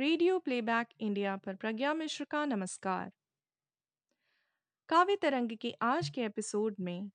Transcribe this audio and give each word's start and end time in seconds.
Radio 0.00 0.38
playback 0.38 0.88
India 1.00 1.36
पर 1.36 1.54
प्रज्ञा 1.54 1.94
मिश्र 1.94 2.24
का 2.24 2.44
नमस्कार। 2.44 3.10
काव्य 4.88 5.16
तरंग 5.16 5.50
के 5.56 5.74
आज 5.82 6.08
के 6.08 6.20
एपिसोड 6.20 6.74
में 6.80 7.10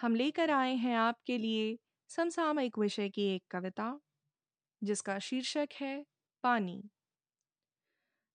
हम 0.00 0.14
लेकर 0.14 0.50
आए 0.50 0.74
हैं 0.74 0.96
आपके 0.96 1.38
लिए 1.38 1.78
समसामयिक 2.08 2.78
विषय 2.78 3.08
की 3.08 3.22
एक 3.22 3.44
कविता, 3.50 4.00
जिसका 4.82 5.18
शीर्षक 5.18 5.68
है 5.80 6.06
पानी। 6.42 6.90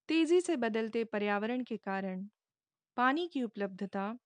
तेज़ी 0.07 0.41
से 0.41 0.55
बदलते 0.55 1.04
पर्यावरण 1.04 1.64
के 1.64 1.77
कारण 1.77 2.27
पानी 2.98 3.27
की 3.27 3.43
उपलब्धता 3.43 4.18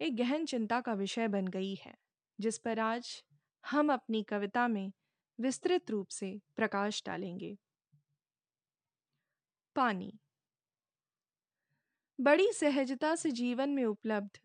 एक 0.00 0.16
गहन 0.16 0.44
चिंता 0.44 0.80
का 0.80 0.92
विषय 0.92 1.28
बन 1.28 1.48
गई 1.48 1.74
है, 1.74 1.94
जिस 2.40 2.58
पर 2.58 2.78
आज 2.78 3.24
हम 3.64 3.92
अपनी 3.92 4.22
कविता 4.22 4.68
में 4.68 4.92
विस्तृत 5.40 5.90
रूप 5.90 6.08
से 6.08 6.40
प्रकाश 6.56 7.02
डालेंगे। 7.06 7.56
पानी। 9.76 10.12
बड़ी 12.18 12.50
सहजता 12.52 13.14
से 13.14 13.30
जीवन 13.32 13.70
में 13.70 13.84
उपलब्ध 13.84 14.38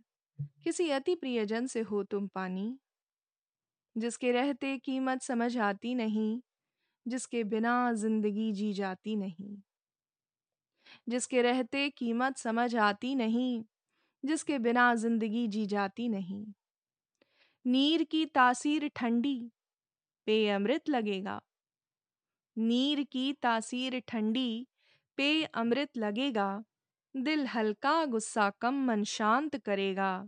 किसी 0.63 0.90
अति 0.91 1.16
प्रियजन 1.16 1.67
से 1.67 1.81
हो 1.84 2.04
तुम 2.05 2.27
पानी, 2.30 2.77
जिसके 3.95 4.31
रहते 4.31 4.77
कीमत 4.80 5.21
समझ 5.21 5.57
आती 5.59 5.94
नहीं, 5.95 6.40
जिसके 7.05 7.44
बिना 7.45 7.76
ज़िंदगी 7.95 8.52
जी 8.54 8.71
जाती 8.73 9.16
नहीं, 9.16 9.57
जिसके 11.07 11.41
रहते 11.41 11.90
कीमत 11.91 12.38
समझ 12.38 12.76
आती 12.77 13.13
नहीं, 13.16 13.63
जिसके 14.23 14.59
बिना 14.59 14.93
ज़िंदगी 14.98 15.48
जी 15.49 15.66
जाती 15.68 16.07
नहीं। 16.09 16.46
नीर 17.66 18.04
की 18.04 18.26
तासीर 18.27 18.88
ठंडी 18.96 19.38
पे 20.27 20.38
अमृत 20.52 20.90
लगेगा। 20.90 21.40
नीर 22.57 23.04
की 23.05 23.32
तासीर 23.43 23.99
ठंडी 24.07 24.49
पे 25.20 25.44
अमृत 25.44 25.98
लगेगा, 25.98 26.64
दिल 27.16 27.48
हल्का 27.48 28.05
गुस्सा 28.05 28.49
कम 28.49 28.85
मन 28.85 29.04
शांत 29.04 29.55
करेगा। 29.55 30.27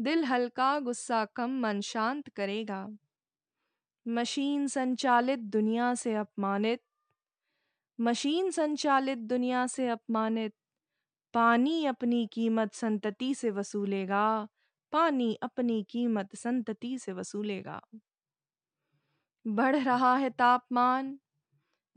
दिल 0.00 0.24
हल्का 0.24 0.80
गुस्सा 0.80 1.24
कम 1.24 1.50
मन 1.60 1.80
शांत 1.80 2.28
करेगा। 2.28 2.88
मशीन 4.08 4.66
संचालित 4.66 5.38
दुनिया 5.38 5.94
से 5.94 6.14
अपमानित, 6.14 6.82
मशीन 8.00 8.50
संचालित 8.50 9.18
दुनिया 9.18 9.66
से 9.66 9.88
अपमानित, 9.88 10.54
पानी 11.34 11.84
अपनी 11.84 12.26
कीमत 12.26 12.74
संतति 12.74 13.34
से 13.34 13.50
वसूलेगा, 13.50 14.48
पानी 14.92 15.34
अपनी 15.34 15.82
कीमत 15.82 16.34
संतति 16.34 16.98
से 16.98 17.12
वसूलेगा। 17.12 17.80
बढ़ 19.46 19.76
रहा 19.76 20.16
है 20.16 20.30
तापमान, 20.30 21.18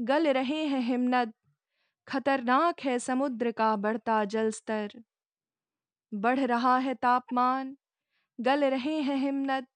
गल 0.01 0.27
रहे 0.27 0.65
हैं 0.65 0.81
हिमनद 0.81 1.33
खतरनाक 2.07 2.79
है 2.79 2.99
समुद्र 2.99 3.51
का 3.51 3.75
बढ़ता 3.75 4.25
जल 4.25 4.49
स्तर। 4.51 5.03
बढ़ 6.13 6.39
रहा 6.39 6.77
है 6.77 6.93
तापमान, 6.93 7.77
गल 8.39 8.65
रहे 8.65 8.95
हैं 9.01 9.17
हिमनद 9.17 9.67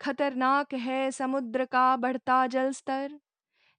खतरनाक 0.00 0.74
है 0.74 1.10
समुद्र 1.10 1.64
का 1.64 1.96
बढ़ता 1.96 2.46
जल 2.46 2.70
स्तर। 2.70 3.20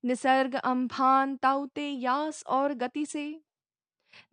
निसर्ग 0.03 0.55
अम्फान 0.55 1.35
ताउते 1.35 1.89
यास 1.89 2.43
और 2.47 2.73
गति 2.73 3.05
से। 3.05 3.41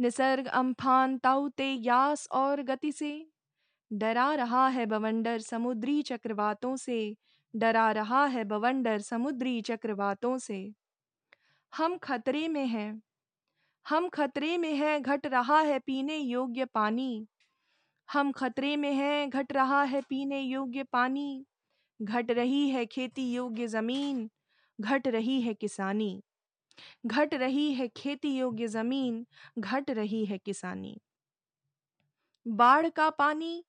निसर्ग 0.00 0.46
अम्फान 0.46 1.18
ताउते 1.18 1.72
यास 1.72 2.28
और 2.32 2.62
गति 2.62 2.92
से। 2.92 3.26
डरा 3.92 4.34
रहा 4.34 4.68
है 4.68 4.86
बवंडर 4.86 5.40
समुद्री 5.40 6.02
चक्रवातों 6.02 6.76
से। 6.76 7.16
डरा 7.54 7.92
रहा 7.92 8.26
है 8.26 8.44
बवंडर 8.44 9.00
समुद्री 9.00 9.60
चक्रवातों 9.60 10.38
से। 10.38 10.72
हम 11.72 11.96
खतरे 11.98 12.48
में 12.48 12.66
हैं। 12.66 13.02
हम 13.86 14.08
खतरे 14.08 14.58
में 14.58 14.74
हैं, 14.74 15.02
घट 15.02 15.26
रहा 15.26 15.60
है 15.60 15.78
पीने 15.78 16.16
योग्य 16.16 16.64
पानी। 16.64 17.26
हम 18.08 18.32
खतरे 18.32 18.76
में 18.76 18.92
हैं, 18.92 19.30
घट 19.30 19.52
रहा 19.52 19.82
है 19.82 20.02
पीने 20.02 20.40
योग्य 20.40 20.82
पानी। 20.82 21.46
घट 22.02 22.30
रही 22.30 22.70
है 22.70 22.86
खेती 22.86 23.32
योग्य 23.32 23.66
ज़मीन, 23.66 24.30
घट 24.80 25.08
रही 25.08 25.40
है 25.42 25.54
किसानी। 25.54 26.22
घट 27.06 27.34
रही 27.34 27.72
है 27.74 27.88
खेती 27.88 28.36
योग्य 28.38 28.68
ज़मीन, 28.68 29.26
घट 29.58 29.90
रही 29.90 30.24
है 30.24 30.38
किसानी। 30.38 31.00
बाढ़ 32.46 32.88
का 32.88 33.10
पानी 33.10 33.64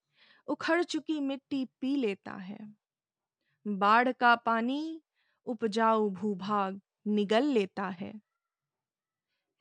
उखड़ 0.47 0.83
चुकी 0.83 1.19
मिट्टी 1.21 1.65
पी 1.81 1.95
लेता 1.95 2.33
है। 2.33 2.59
बाढ़ 3.65 4.11
का 4.11 4.35
पानी 4.35 5.01
उपजाऊ 5.47 6.09
भूभाग 6.09 6.81
निगल 7.07 7.43
लेता 7.43 7.87
है। 7.89 8.13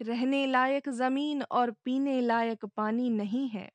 रहने 0.03 0.47
लायक 0.47 0.89
ज़मीन 0.89 1.43
और 1.43 1.71
पीने 1.71 2.21
लायक 2.21 2.65
पानी 2.65 3.11
नहीं 3.11 3.49
है। 3.49 3.73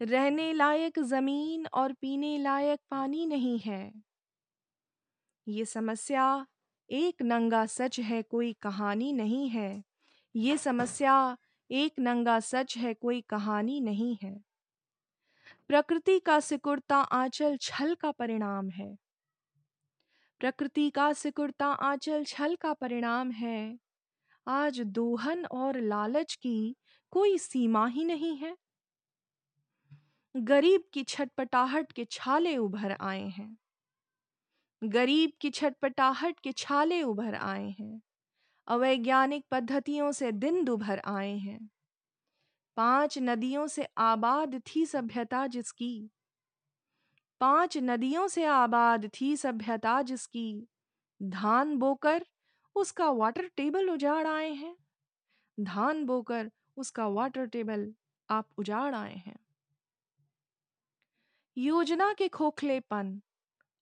रहने 0.00 0.52
लायक 0.52 0.98
ज़मीन 0.98 1.66
और 1.66 1.92
पीने 1.92 2.38
लायक 2.38 2.80
पानी 2.90 3.26
नहीं 3.26 3.58
है। 3.58 3.92
ये 5.48 5.64
समस्या 5.64 6.46
एक 6.90 7.22
नंगा 7.22 7.66
सच 7.66 8.00
है, 8.00 8.22
कोई 8.22 8.52
कहानी 8.52 9.12
नहीं 9.12 9.48
है। 9.48 9.84
ये 10.36 10.58
समस्या 10.58 11.36
एक 11.70 11.92
नंगा 11.98 12.40
सच 12.40 12.76
है, 12.76 12.94
कोई 12.94 13.20
कहानी 13.20 13.80
नहीं 13.80 14.16
है। 14.22 14.44
प्रकृति 15.68 16.18
का 16.18 16.40
सिकुड़ता 16.40 16.96
आंचल 16.96 17.56
छल 17.56 17.94
का 17.94 18.10
परिणाम 18.10 18.70
है। 18.70 18.96
प्रकृति 20.40 20.90
का 20.90 21.12
सिकुड़ता 21.12 21.66
आंचल 21.66 22.24
छल 22.24 22.56
का 22.56 22.72
परिणाम 22.72 23.30
है। 23.30 23.83
आज 24.46 24.80
दोहन 24.80 25.44
और 25.46 25.80
लालच 25.80 26.34
की 26.34 26.76
कोई 27.12 27.38
सीमा 27.38 27.86
ही 27.86 28.04
नहीं 28.04 28.36
है। 28.36 28.56
गरीब 30.34 30.84
की 30.92 31.02
छटपटाहट 31.02 31.92
के 31.92 32.04
छाले 32.04 32.56
उभर 32.56 32.96
आए 33.00 33.28
हैं। 33.28 33.56
गरीब 34.82 35.32
की 35.40 35.50
छटपटाहट 35.50 36.40
के 36.40 36.52
छाले 36.52 37.02
उभर 37.02 37.34
आए 37.34 37.70
हैं। 37.70 38.00
अवैज्ञानिक 38.68 39.44
पद्धतियों 39.50 40.12
से 40.12 40.32
दिन 40.32 40.64
दुभर 40.64 41.02
आए 41.06 41.36
हैं। 41.36 41.70
पाँच 42.76 43.18
नदियों 43.18 43.66
से 43.66 43.86
आबाद 43.98 44.62
थी 44.66 44.86
सभ्यता 44.86 45.46
जिसकी। 45.46 46.10
पाँच 47.40 47.76
नदियों 47.78 48.28
से 48.28 48.44
आबाद 48.44 49.10
थी 49.20 49.36
सभ्यता 49.36 50.02
जिसकी। 50.02 50.68
धान 51.22 51.76
बोकर 51.76 52.26
उसका 52.76 53.10
वाटर 53.10 53.50
टेबल 53.56 53.90
उजाड़ 53.90 54.26
आए 54.26 54.52
हैं। 54.52 54.76
धान 55.60 56.04
बोकर 56.04 56.50
उसका 56.76 57.06
वाटर 57.06 57.46
टेबल 57.46 57.94
आप 58.30 58.48
उजाड़ 58.58 58.94
आए 58.94 59.14
हैं। 59.14 59.36
योजना 61.56 62.12
के 62.12 62.28
खोखलेपन 62.28 63.20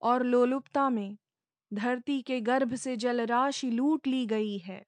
और 0.02 0.22
लोलुपता 0.22 0.90
में 0.90 1.16
धरती 1.74 2.22
के 2.22 2.40
गर्भ 2.40 2.74
से 2.74 2.96
जल 2.96 3.26
राशि 3.26 3.70
लूट 3.70 4.06
ली 4.06 4.26
गई 4.26 4.58
है। 4.58 4.86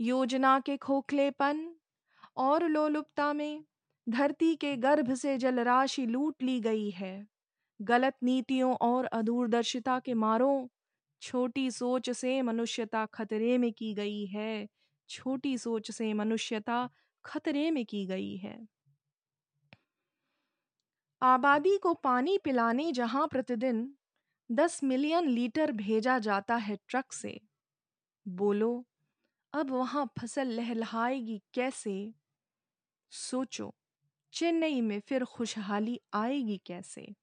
योजना 0.00 0.60
के 0.60 0.76
खोखलेपन 0.76 1.74
और 2.36 2.64
लोलुपता 2.68 3.32
में 3.32 3.64
धरती 4.08 4.54
के 4.56 4.76
गर्भ 4.76 5.14
से 5.14 5.38
जल 5.38 5.60
राशि 5.60 6.06
लूट 6.06 6.42
ली 6.42 6.60
गई 6.60 6.90
है। 6.90 7.26
गलत 7.82 8.16
नीतियों 8.22 8.76
और 8.76 9.04
अदूरदर्शिता 9.04 9.98
के 9.98 10.14
मारों 10.14 10.68
छोटी 11.22 11.70
सोच 11.70 12.10
से 12.10 12.40
मनुष्यता 12.42 13.04
खतरे 13.06 13.56
में 13.58 13.72
की 13.72 13.92
गई 13.94 14.24
है। 14.26 14.68
छोटी 15.08 15.56
सोच 15.58 15.90
से 15.90 16.12
मनुष्यता 16.14 16.88
खतरे 17.24 17.70
में 17.70 17.84
की 17.86 18.06
गई 18.06 18.36
है। 18.36 18.58
आबादी 21.22 21.76
को 21.78 21.92
पानी 21.94 22.36
पिलाने 22.38 22.90
जहाँ 22.92 23.26
प्रतिदिन 23.28 23.88
दस 24.50 24.80
मिलियन 24.84 25.28
लीटर 25.28 25.72
भेजा 25.72 26.18
जाता 26.18 26.56
है 26.56 26.76
ट्रक 26.88 27.12
से, 27.12 27.40
बोलो, 28.26 28.86
अब 29.52 29.70
वहाँ 29.70 30.06
फ़सल 30.20 30.48
लहलहाएगी 30.48 31.42
कैसे? 31.54 31.96
सोचो, 33.12 33.74
चेन्नई 34.32 34.80
में 34.80 35.00
फिर 35.00 35.24
खुशहाली 35.26 36.00
आएगी 36.14 36.60
कैसे? 36.66 37.14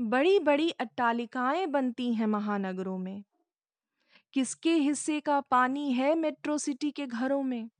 बड़ी 0.00 0.38
बड़ी 0.38 0.70
अट्टालिकाएँ 0.70 1.66
बनती 1.66 2.14
हैं 2.14 2.26
महानगरों 2.26 2.98
में। 2.98 3.24
किसके 4.32 4.74
हिस्से 4.74 5.20
का 5.20 5.40
पानी 5.40 5.92
है 5.92 6.14
मेट्रो 6.14 6.58
सिटी 6.58 6.90
के 6.90 7.06
घरों 7.06 7.42
में? 7.42 7.70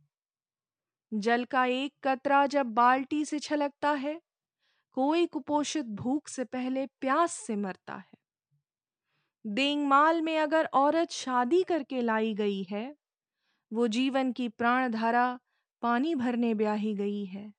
जल 1.14 1.44
का 1.44 1.64
एक 1.64 1.94
कतरा 2.05 2.47
जब 2.47 2.67
बाल्टी 2.67 3.25
से 3.25 3.38
छलकता 3.38 3.91
है, 3.91 4.20
कोई 4.93 5.26
कुपोषित 5.26 5.87
भूख 5.87 6.29
से 6.29 6.44
पहले 6.44 6.87
प्यास 6.87 7.32
से 7.32 7.56
मरता 7.56 7.94
है। 7.94 8.19
देंगमाल 9.47 10.23
में 10.23 10.38
अगर 10.38 10.64
औरत 10.64 11.11
शादी 11.11 11.62
करके 11.62 12.03
लाई 12.03 12.35
गई 12.35 12.62
है, 12.62 12.97
वो 13.73 13.88
जीवन 13.88 14.32
की 14.32 14.49
प्राणधारा 14.49 15.41
पानी 15.82 16.14
भरने 16.14 16.55
ब्याही 16.55 16.94
गई 16.94 17.25
है। 17.25 17.53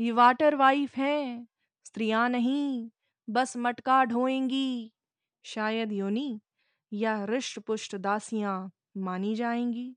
ये 0.00 0.12
वाटर 0.12 0.54
वाइफ 0.54 0.96
हैं, 0.96 1.48
स्त्रियाँ 1.84 2.28
नहीं 2.28 2.90
बस 3.28 3.56
मटका 3.56 4.04
ढोएँगी। 4.04 4.92
शायद 5.44 5.92
योनी 5.92 6.40
या 6.92 7.16
हृष्ट 7.16 7.58
पुष्ट 7.58 7.96
दासियाँ 7.96 8.70
मानी 8.96 9.34
जाएँगी। 9.34 9.94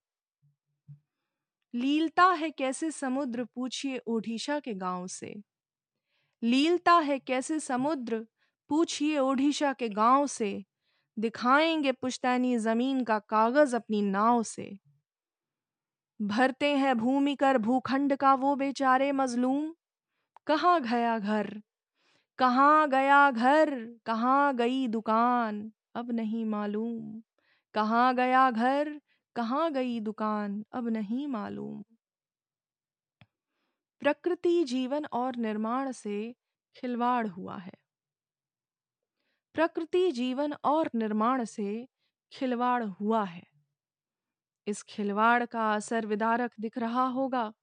लीलता 1.74 2.24
है 2.31 2.50
कैसे 2.51 2.92
समुद्र 2.92 3.44
पूछिए 3.45 4.01
ओडिशा 4.07 4.60
के 4.60 4.74
गाँव 4.74 5.07
से। 5.07 5.36
लीलता 6.44 6.94
है 6.94 7.19
कैसे 7.19 7.60
समुद्र 7.60 8.19
पूछिए 8.69 9.18
ओडिशा 9.19 9.74
के 9.74 9.89
गाँव 9.89 10.27
से। 10.27 10.63
दिखाएँगे 11.18 11.92
पुश्तैनी 11.92 12.57
ज़मीन 12.57 13.04
का 13.04 13.19
कागज़ 13.19 13.75
अपनी 13.75 14.01
नाव 14.01 14.44
से। 14.44 14.77
भरते 16.19 16.75
हैं 16.75 16.98
भूमि 16.98 17.36
कर 17.36 17.57
भूखंड 17.57 18.16
का 18.16 18.33
वो 18.33 18.56
बेचारे 18.56 19.12
मजलूम। 19.12 19.74
कहाँ 20.48 20.81
गया 20.81 21.19
घर? 21.19 21.62
कहाँ 22.40 22.90
गया 22.90 23.32
घर, 23.32 24.00
कहाँ 24.06 24.56
गई 24.56 24.88
दुकान, 24.88 25.72
अब 25.96 26.12
नहीं 26.12 26.46
मालूम। 26.46 27.22
कहाँ 27.74 28.16
गया 28.16 28.52
घर, 28.52 29.02
कहाँ 29.36 29.72
गई 29.72 30.00
दुकान, 30.00 30.66
अब 30.74 30.88
नहीं 30.90 31.28
मालूम। 31.28 31.84
प्रकृति 34.02 34.64
जीवन 34.64 35.06
और 35.06 35.36
निर्माण 35.36 35.92
से 35.92 36.36
खिलवाड़ 36.76 37.28
हुआ 37.28 37.58
है। 37.58 37.72
प्रकृति 39.56 40.12
जीवन 40.12 40.54
और 40.64 40.90
निर्माण 40.96 41.46
से 41.46 41.88
खिलवाड़ 42.32 42.84
हुआ 42.84 43.24
है। 43.24 43.44
इस 44.68 44.84
खिलवाड़ 44.84 45.46
का 45.46 45.74
असर 45.74 46.06
विदारक 46.06 46.52
दिख 46.60 46.78
रहा 46.78 47.06
होगा। 47.06 47.54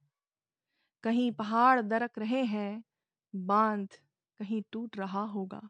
कहीं 1.04 1.32
पहाड़ 1.32 1.80
दरक 1.80 2.19
रहे 2.19 2.44
हैं, 2.44 2.84
बाँध 3.36 3.88
कहीं 4.42 4.62
टूट 4.72 4.98
रहा 4.98 5.22
होगा। 5.22 5.68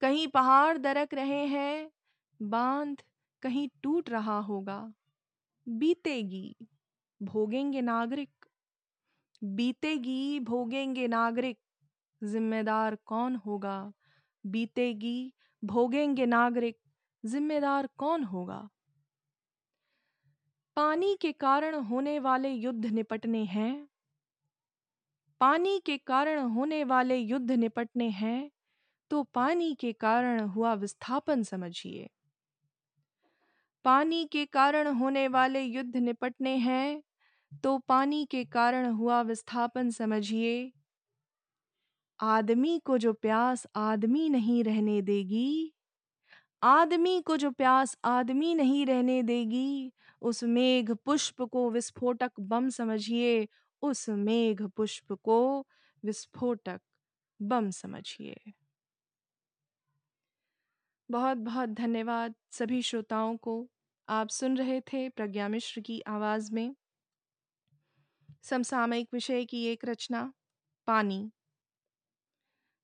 कहीं 0.00 0.28
पहाड़ 0.28 0.78
दरक 0.78 1.14
रहे 1.14 1.46
हैं, 1.46 1.90
बाँध 2.42 3.02
कहीं 3.42 3.68
टूट 3.82 4.10
रहा 4.10 4.38
होगा। 4.38 4.92
बीतेगी, 5.68 6.56
भोगेंगे 7.22 7.80
नागरिक। 7.80 8.46
बीतेगी, 9.44 10.40
भोगेंगे 10.40 11.08
नागरिक। 11.08 11.58
जिम्मेदार 12.24 12.94
कौन 12.94 13.36
होगा? 13.36 13.92
बीतेगी, 14.46 15.34
भोगेंगे 15.64 16.26
नागरिक। 16.26 16.78
जिम्मेदार 17.24 17.88
कौन 17.96 18.24
होगा? 18.24 18.68
पानी 20.76 21.18
के 21.20 21.32
कारण 21.32 21.74
होने 21.74 22.18
वाले 22.18 22.50
युद्ध 22.50 22.86
निपटने 22.86 23.44
हैं। 23.44 23.89
पानी 25.40 25.78
के 25.86 25.96
कारण 25.96 26.38
होने 26.50 26.82
वाले 26.84 27.16
युद्ध 27.16 27.50
निपटने 27.50 28.08
हैं 28.10 28.50
तो 29.10 29.22
पानी 29.34 29.74
के 29.74 29.92
कारण 29.92 30.40
हुआ 30.40 30.72
विस्थापन 30.74 31.42
समझिए। 31.42 32.08
पानी 33.84 34.24
के 34.24 34.44
कारण 34.46 34.88
होने 34.94 35.26
वाले 35.28 35.62
युद्ध 35.62 35.96
निपटने 35.96 36.54
हैं 36.56 37.02
तो 37.64 37.76
पानी 37.88 38.24
के 38.26 38.44
कारण 38.46 38.86
हुआ 38.92 39.20
विस्थापन 39.22 39.90
समझिए। 39.90 40.70
आदमी 42.20 42.78
को 42.78 42.98
जो 42.98 43.12
प्यास 43.12 43.66
आदमी 43.76 44.28
नहीं 44.28 44.62
रहने 44.64 45.00
देगी, 45.02 45.72
आदमी 46.62 47.20
को 47.20 47.36
जो 47.36 47.50
प्यास 47.50 47.96
आदमी 48.04 48.54
नहीं 48.54 48.84
रहने 48.86 49.22
देगी, 49.22 49.92
उस 50.22 50.44
मेघ 50.44 50.90
पुष्प 50.96 51.42
को 51.42 51.70
विस्फोटक 51.70 52.40
बम 52.40 52.68
समझिए 52.70 53.46
उस 53.82 54.08
मेघ 54.08 54.62
पुष्प 54.62 55.12
को 55.12 55.66
विस्फोटक 56.04 56.80
बम 57.42 57.70
समझिए। 57.70 58.36
बहुत 61.10 61.36
बहुत 61.36 61.68
धन्यवाद 61.68 62.34
सभी 62.50 62.82
श्रोताओं 62.82 63.36
को। 63.36 63.70
आप 64.08 64.28
सुन 64.28 64.56
रहे 64.56 64.80
थे 64.80 65.08
प्रज्ञा 65.08 65.48
मिश्र 65.48 65.80
की 65.80 66.00
आवाज़ 66.00 66.52
में। 66.52 66.76
समसामयिक 68.42 69.08
विषय 69.12 69.44
की 69.44 69.66
एक 69.66 69.84
रचना, 69.84 70.32
पानी। 70.86 71.32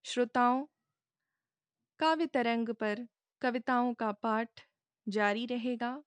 श्रोताओं, 0.05 0.67
काव्य 1.99 2.27
तरंग 2.27 2.69
पर 2.69 3.09
कविताओं 3.41 3.95
का 3.95 4.13
पाठ 4.13 4.61
जारी 5.09 5.47
रहेगा। 5.47 6.03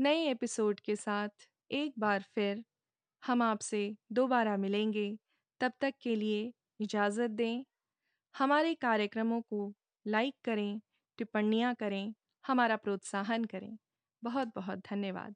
नए 0.00 0.30
एपिसोड 0.30 0.80
के 0.80 0.96
साथ 0.96 1.28
एक 1.70 1.98
बार 1.98 2.22
फिर 2.22 2.64
हम 3.24 3.42
आपसे 3.42 3.96
दोबारा 4.12 4.56
मिलेंगे। 4.56 5.18
तब 5.60 5.72
तक 5.80 5.94
के 6.02 6.14
लिए 6.16 6.52
इजाज़त 6.80 7.30
दें। 7.30 7.64
हमारे 8.34 8.74
कार्यक्रमों 8.74 9.40
को 9.42 9.74
लाइक 10.06 10.34
करें, 10.44 10.80
टिप्पणियाँ 11.18 11.74
करें, 11.74 12.14
हमारा 12.46 12.76
प्रोत्साहन 12.76 13.44
करें। 13.44 13.78
बहुत 14.22 14.52
बहुत 14.56 14.78
धन्यवाद। 14.90 15.34